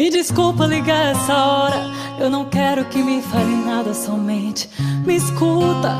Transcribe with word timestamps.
Me 0.00 0.08
desculpa 0.08 0.64
ligar 0.64 1.12
essa 1.12 1.36
hora. 1.36 1.90
Eu 2.18 2.30
não 2.30 2.46
quero 2.46 2.86
que 2.86 3.02
me 3.02 3.20
fale 3.20 3.54
nada, 3.54 3.92
somente 3.92 4.66
me 5.04 5.14
escuta. 5.14 5.94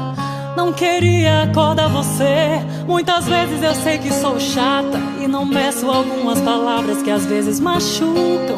Não 0.56 0.72
queria 0.72 1.42
acordar 1.42 1.90
você. 1.90 2.64
Muitas 2.86 3.26
vezes 3.26 3.62
eu 3.62 3.75
sei 3.75 3.98
que 3.98 4.11
sou 4.11 4.40
chata 4.40 4.98
e 5.21 5.29
não 5.29 5.44
meço 5.44 5.86
algumas 5.90 6.40
palavras 6.40 7.02
que 7.02 7.11
às 7.11 7.26
vezes 7.26 7.61
machucam. 7.61 8.57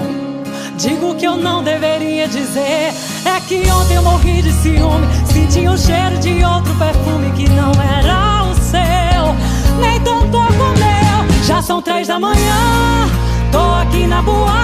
Digo 0.77 1.17
que 1.17 1.27
eu 1.27 1.37
não 1.37 1.65
deveria 1.65 2.29
dizer. 2.29 2.95
É 3.25 3.41
que 3.49 3.69
ontem 3.69 3.97
eu 3.97 4.03
morri 4.05 4.43
de 4.43 4.53
ciúme. 4.53 5.09
Senti 5.27 5.67
o 5.67 5.77
cheiro 5.77 6.19
de 6.21 6.45
outro 6.45 6.73
perfume 6.77 7.33
que 7.33 7.49
não 7.49 7.73
era 7.99 8.45
o 8.45 8.55
seu. 8.55 9.81
Nem 9.81 10.01
tanto 10.03 10.31
como 10.31 10.69
meu. 10.79 11.45
Já 11.45 11.61
são 11.61 11.83
três 11.83 12.07
da 12.07 12.21
manhã. 12.21 12.93
Tô 13.53 13.59
aqui 13.59 14.07
na 14.07 14.23
boate, 14.23 14.62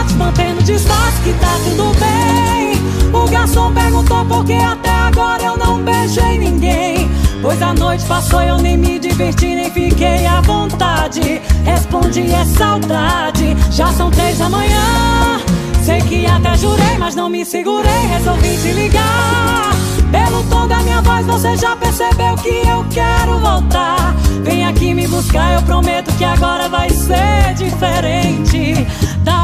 disfarce 0.68 1.22
que 1.22 1.32
tá 1.32 1.58
tudo 1.64 1.92
bem. 1.98 2.76
O 3.10 3.26
garçom 3.30 3.72
perguntou 3.72 4.22
por 4.26 4.44
que 4.44 4.52
até 4.52 4.90
agora 4.90 5.42
eu 5.42 5.56
não 5.56 5.82
beijei 5.82 6.36
ninguém. 6.36 7.10
Pois 7.40 7.62
a 7.62 7.72
noite 7.72 8.04
passou 8.04 8.42
eu 8.42 8.58
nem 8.58 8.76
me 8.76 8.98
diverti, 8.98 9.54
nem 9.54 9.70
fiquei 9.70 10.26
à 10.26 10.42
vontade. 10.42 11.40
Respondi, 11.64 12.30
é 12.30 12.44
saudade. 12.44 13.56
Já 13.70 13.90
são 13.92 14.10
três 14.10 14.36
da 14.36 14.50
manhã. 14.50 15.40
Sei 15.82 16.02
que 16.02 16.26
até 16.26 16.54
jurei, 16.58 16.98
mas 16.98 17.14
não 17.14 17.30
me 17.30 17.46
segurei. 17.46 18.06
Resolvi 18.12 18.58
te 18.58 18.72
ligar. 18.72 19.70
Pelo 20.10 20.42
tom 20.44 20.68
da 20.68 20.80
minha 20.80 21.00
voz, 21.00 21.24
você 21.24 21.56
já 21.56 21.76
percebeu 21.76 22.34
que 22.36 22.68
eu 22.68 22.84
quero 22.90 23.38
voltar. 23.38 24.14
Vem 24.42 24.66
aqui 24.66 24.92
me 24.92 25.06
buscar, 25.06 25.54
eu 25.54 25.62
prometo 25.62 26.14
que 26.18 26.24
agora 26.24 26.68
vai 26.68 26.90
ser 26.90 27.54
diferente. 27.54 28.86
Dá 29.22 29.37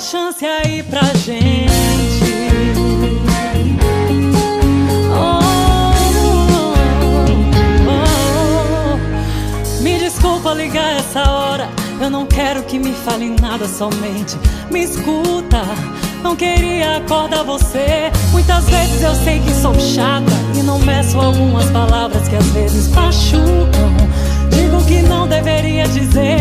chance 0.00 0.44
aí 0.44 0.82
pra 0.82 1.02
gente. 1.14 1.44
Oh, 5.12 5.40
oh, 7.86 7.98
oh. 9.78 9.82
Me 9.82 9.98
desculpa 9.98 10.54
ligar 10.54 10.96
essa 10.96 11.30
hora. 11.30 11.68
Eu 12.00 12.08
não 12.08 12.24
quero 12.24 12.62
que 12.62 12.78
me 12.78 12.92
fale 12.92 13.36
nada, 13.40 13.68
somente 13.68 14.38
me 14.70 14.84
escuta. 14.84 15.62
Não 16.22 16.34
queria 16.36 16.98
acordar 16.98 17.42
você. 17.44 18.10
Muitas 18.32 18.64
vezes 18.70 19.02
eu 19.02 19.14
sei 19.16 19.40
que 19.40 19.52
sou 19.52 19.74
chata 19.78 20.32
e 20.58 20.62
não 20.62 20.78
meço 20.78 21.20
algumas 21.20 21.68
palavras 21.70 22.26
que 22.28 22.36
às 22.36 22.46
vezes 22.46 22.88
machucam. 22.88 23.94
Digo 24.50 24.82
que 24.86 25.02
não 25.02 25.26
deveria 25.28 25.86
dizer. 25.88 26.39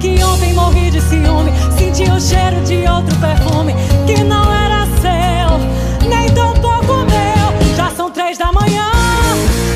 É 0.00 0.02
que 0.02 0.24
ontem 0.24 0.54
morri 0.54 0.90
de 0.90 0.98
ciúme. 0.98 1.52
Senti 1.76 2.10
o 2.10 2.18
cheiro 2.18 2.58
de 2.64 2.88
outro 2.88 3.14
perfume 3.18 3.74
que 4.06 4.24
não 4.24 4.50
era 4.50 4.86
seu, 5.02 6.08
nem 6.08 6.26
tão 6.30 6.54
pouco 6.54 7.04
meu. 7.04 7.76
Já 7.76 7.90
são 7.90 8.10
três 8.10 8.38
da 8.38 8.50
manhã. 8.50 8.90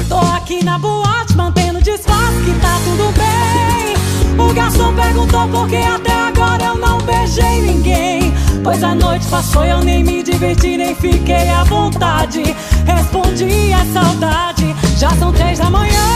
Tô 0.09 0.17
aqui 0.17 0.65
na 0.65 0.79
boate, 0.79 1.37
mantendo 1.37 1.83
disfarce 1.83 2.41
que 2.43 2.59
tá 2.59 2.79
tudo 2.85 3.13
bem. 3.13 4.43
O 4.43 4.55
garçom 4.55 4.95
perguntou 4.95 5.47
por 5.49 5.69
que 5.69 5.77
até 5.77 6.13
agora 6.13 6.65
eu 6.65 6.79
não 6.79 6.97
beijei 7.03 7.61
ninguém. 7.61 8.33
Pois 8.63 8.83
a 8.83 8.95
noite 8.95 9.27
passou 9.27 9.63
e 9.67 9.69
eu 9.69 9.81
nem 9.81 10.03
me 10.03 10.23
diverti, 10.23 10.79
nem 10.79 10.95
fiquei 10.95 11.51
à 11.51 11.65
vontade. 11.65 12.43
Respondi 12.87 13.75
a 13.75 13.85
saudade, 13.93 14.75
já 14.97 15.11
são 15.11 15.31
três 15.33 15.59
da 15.59 15.69
manhã. 15.69 16.14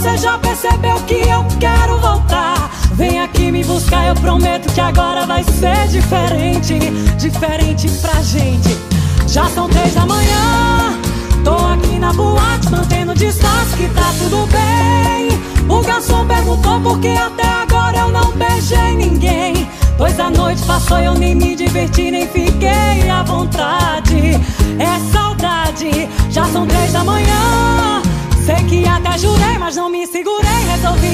Você 0.00 0.16
já 0.16 0.38
percebeu 0.38 0.96
que 1.06 1.28
eu 1.28 1.44
quero 1.58 1.98
voltar. 1.98 2.70
Vem 2.94 3.20
aqui 3.20 3.52
me 3.52 3.62
buscar, 3.62 4.06
eu 4.06 4.14
prometo 4.14 4.72
que 4.72 4.80
agora 4.80 5.26
vai 5.26 5.44
ser 5.44 5.88
diferente. 5.88 6.78
Diferente 7.18 7.86
pra 8.00 8.22
gente. 8.22 8.78
Já 9.26 9.44
são 9.50 9.68
três 9.68 9.94
da 9.94 10.06
manhã. 10.06 10.98
Tô 11.44 11.54
aqui 11.54 11.98
na 11.98 12.14
boate, 12.14 12.70
mantendo 12.70 13.14
distância, 13.14 13.76
que 13.76 13.88
tá 13.88 14.10
tudo 14.18 14.48
bem. 14.48 15.38
O 15.68 15.82
garçom 15.82 16.26
perguntou 16.26 16.80
por 16.80 16.98
que 16.98 17.08
até 17.08 17.46
agora 17.46 17.98
eu 17.98 18.08
não 18.08 18.32
beijei 18.32 18.94
ninguém. 18.94 19.68
Pois 19.98 20.18
a 20.18 20.30
noite 20.30 20.62
passou 20.62 20.98
eu 20.98 21.12
nem 21.12 21.34
me 21.34 21.54
diverti, 21.54 22.10
nem 22.10 22.26
fiquei 22.26 23.10
à 23.10 23.22
vontade. 23.22 24.40
É 24.78 25.12
saudade, 25.12 26.08
já 26.30 26.46
são 26.46 26.66
três 26.66 26.90
da 26.90 27.04
manhã. 27.04 27.29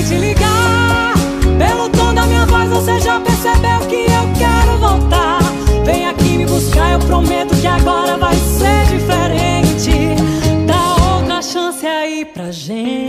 te 0.06 0.14
ligar. 0.18 1.14
Pelo 1.58 1.88
tom 1.90 2.14
da 2.14 2.26
minha 2.26 2.46
voz 2.46 2.68
você 2.70 3.00
já 3.00 3.20
percebeu 3.20 3.80
que 3.88 4.06
eu 4.06 4.24
quero 4.38 4.78
voltar. 4.78 5.40
Vem 5.84 6.06
aqui 6.06 6.38
me 6.38 6.46
buscar, 6.46 6.92
eu 6.92 6.98
prometo 7.00 7.54
que 7.56 7.66
agora 7.66 8.16
vai 8.16 8.34
ser 8.34 8.86
diferente. 8.86 10.14
Dá 10.66 11.16
outra 11.16 11.42
chance 11.42 11.84
aí 11.86 12.24
pra 12.24 12.50
gente. 12.52 13.05